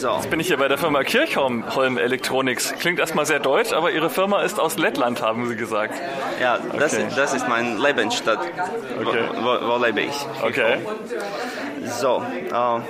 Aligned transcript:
So. 0.00 0.12
Jetzt 0.14 0.30
bin 0.30 0.40
ich 0.40 0.46
hier 0.46 0.56
bei 0.56 0.68
der 0.68 0.78
Firma 0.78 1.02
Kirchholm 1.02 1.98
Electronics. 1.98 2.72
Klingt 2.78 2.98
erstmal 2.98 3.26
sehr 3.26 3.38
deutsch, 3.38 3.74
aber 3.74 3.90
Ihre 3.90 4.08
Firma 4.08 4.40
ist 4.40 4.58
aus 4.58 4.78
Lettland, 4.78 5.20
haben 5.20 5.46
Sie 5.46 5.56
gesagt. 5.56 5.92
Ja, 6.40 6.58
das, 6.78 6.94
okay. 6.94 7.06
ist, 7.06 7.18
das 7.18 7.34
ist 7.34 7.46
mein 7.46 7.76
Lebensstadt. 7.78 8.38
Okay. 8.98 9.24
Wo, 9.34 9.44
wo, 9.44 9.78
wo 9.78 9.84
lebe 9.84 10.00
ich? 10.00 10.26
Okay. 10.42 10.78
So, 11.84 12.22
äh, 12.50 12.80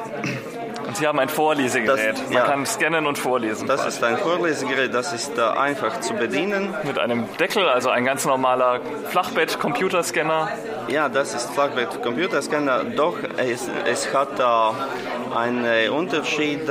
und 0.91 0.97
Sie 0.97 1.07
haben 1.07 1.21
ein 1.21 1.29
Vorlesegerät. 1.29 2.15
Das, 2.15 2.23
Man 2.25 2.33
ja, 2.33 2.45
kann 2.45 2.67
scannen 2.67 3.07
und 3.07 3.17
vorlesen. 3.17 3.69
Das 3.69 3.87
ist 3.87 4.03
ein 4.03 4.19
Vorlesegerät, 4.19 4.93
das 4.93 5.13
ist 5.13 5.39
äh, 5.39 5.43
einfach 5.43 6.01
zu 6.01 6.15
bedienen. 6.15 6.75
Mit 6.83 6.99
einem 6.99 7.29
Deckel, 7.39 7.69
also 7.69 7.91
ein 7.91 8.05
ganz 8.05 8.25
normaler 8.25 8.81
Flachbett-Computerscanner. 9.11 10.49
Ja, 10.89 11.09
das 11.09 11.35
ist 11.35 11.51
Flachbett-Computerscanner, 11.51 12.83
doch 12.97 13.17
es, 13.37 13.69
es 13.85 14.13
hat 14.13 14.41
äh, 14.41 15.37
einen 15.37 15.91
Unterschied, 15.91 16.69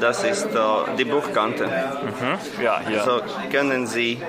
das 0.00 0.24
ist 0.24 0.46
äh, 0.46 0.58
die 0.98 1.04
Buchkante. 1.04 1.66
Mhm. 1.66 2.62
Ja, 2.62 2.80
hier. 2.86 3.00
Also 3.00 3.22
können 3.50 3.86
Sie 3.86 4.20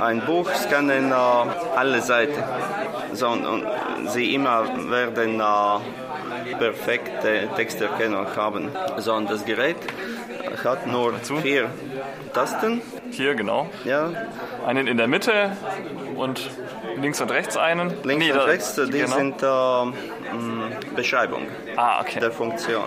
ein 0.00 0.20
Buch 0.24 0.50
scannen, 0.54 1.10
äh, 1.10 1.14
alle 1.76 2.00
Seiten. 2.02 2.42
So, 3.12 3.28
und, 3.28 3.66
Sie 4.08 4.34
immer 4.34 4.64
werden 4.90 5.40
äh, 5.40 6.54
perfekte 6.58 7.48
Texterkennung 7.56 8.26
haben. 8.36 8.70
So, 8.98 9.14
und 9.14 9.30
das 9.30 9.44
Gerät 9.44 9.76
hat 10.64 10.86
nur 10.86 11.14
vier 11.42 11.70
Tasten. 12.32 12.82
Hier, 13.10 13.34
genau. 13.34 13.68
Ja. 13.84 14.10
Einen 14.66 14.86
in 14.86 14.96
der 14.96 15.08
Mitte 15.08 15.52
und 16.16 16.50
links 17.00 17.20
und 17.20 17.30
rechts 17.30 17.56
einen. 17.56 17.92
Links 18.04 18.26
nee, 18.26 18.32
und 18.32 18.40
rechts, 18.40 18.74
die 18.74 18.90
genau. 18.90 19.16
sind 19.16 19.42
äh, 19.42 20.94
Beschreibung 20.94 21.46
ah, 21.76 22.00
okay. 22.00 22.20
der 22.20 22.30
Funktion. 22.30 22.84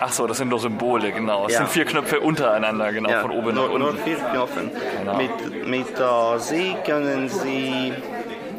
Ach 0.00 0.12
so, 0.12 0.26
das 0.26 0.38
sind 0.38 0.48
nur 0.48 0.60
Symbole, 0.60 1.12
genau. 1.12 1.46
Es 1.46 1.54
ja. 1.54 1.58
sind 1.58 1.70
vier 1.70 1.84
Knöpfe 1.84 2.20
untereinander, 2.20 2.92
genau, 2.92 3.10
ja, 3.10 3.20
von 3.20 3.30
oben 3.32 3.54
nach 3.54 3.64
unten. 3.64 3.78
Nur 3.78 3.96
vier 3.96 4.16
Knöpfe. 4.16 4.70
Genau. 4.98 5.16
Mit, 5.16 5.66
mit 5.66 6.00
uh, 6.00 6.38
Sie 6.38 6.76
können 6.86 7.28
Sie 7.28 7.92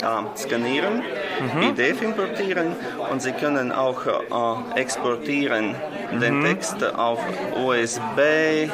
uh, 0.04 0.36
skanieren, 0.36 1.02
mhm. 1.42 1.60
PDF 1.60 2.02
importieren 2.02 2.76
und 3.12 3.22
Sie 3.22 3.32
können 3.32 3.72
auch 3.72 4.06
uh, 4.06 4.76
exportieren 4.76 5.76
mhm. 6.12 6.20
den 6.20 6.44
Text 6.44 6.84
auf 6.84 7.20
USB, 7.56 8.70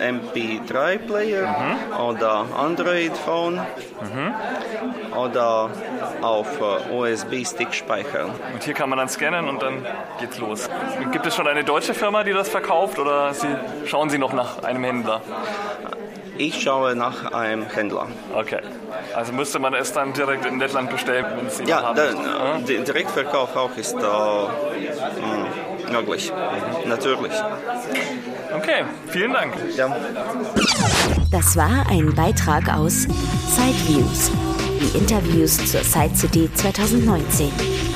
MP3-Player 0.00 1.46
mhm. 1.46 2.00
oder 2.00 2.46
Android-Phone 2.56 3.54
mhm. 3.54 4.34
Oder 5.16 5.70
auf 6.22 6.48
äh, 6.60 6.94
USB-Stick 6.94 7.74
speichern. 7.74 8.30
Und 8.52 8.62
hier 8.62 8.74
kann 8.74 8.88
man 8.88 8.98
dann 8.98 9.08
scannen 9.08 9.48
und 9.48 9.62
dann 9.62 9.84
geht's 10.18 10.38
los. 10.38 10.68
Gibt 11.12 11.26
es 11.26 11.34
schon 11.34 11.46
eine 11.46 11.64
deutsche 11.64 11.94
Firma, 11.94 12.24
die 12.24 12.32
das 12.32 12.48
verkauft 12.48 12.98
oder 12.98 13.34
Sie, 13.34 13.48
schauen 13.86 14.10
Sie 14.10 14.18
noch 14.18 14.32
nach 14.32 14.62
einem 14.62 14.84
Händler? 14.84 15.22
Ich 16.38 16.62
schaue 16.62 16.96
nach 16.96 17.32
einem 17.32 17.64
Händler. 17.64 18.06
Okay. 18.34 18.60
Also 19.14 19.32
müsste 19.32 19.58
man 19.58 19.74
es 19.74 19.92
dann 19.92 20.14
direkt 20.14 20.46
in 20.46 20.58
Lettland 20.58 20.88
bestellen, 20.90 21.26
wenn 21.36 21.46
es 21.46 21.60
Ja, 21.66 21.82
haben 21.82 21.96
der, 21.96 22.14
der 22.66 22.80
Direktverkauf 22.84 23.54
auch 23.56 23.76
ist 23.76 23.94
äh, 23.94 25.92
möglich. 25.92 26.32
Mhm. 26.32 26.88
Natürlich. 26.88 27.32
Okay, 28.56 28.84
vielen 29.08 29.32
Dank. 29.34 29.54
Ja. 29.76 29.94
Das 31.30 31.56
war 31.56 31.86
ein 31.90 32.14
Beitrag 32.14 32.74
aus 32.74 33.02
Sideviews. 33.02 34.30
Die 34.80 34.96
Interviews 34.96 35.58
zur 35.70 35.84
Side 35.84 36.16
City 36.16 36.48
2019 36.54 37.50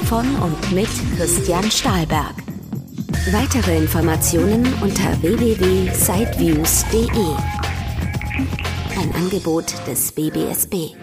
von 0.05 0.27
und 0.37 0.73
mit 0.73 0.89
Christian 1.17 1.71
Stahlberg. 1.71 2.35
Weitere 3.33 3.79
Informationen 3.79 4.71
unter 4.83 5.23
www.sideviews.de. 5.23 7.09
Ein 9.01 9.15
Angebot 9.15 9.73
des 9.87 10.13
BBSB. 10.13 10.95